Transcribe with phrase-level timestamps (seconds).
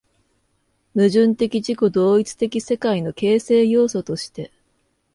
[0.95, 4.51] 矛盾的自己同一的世界の形成要素として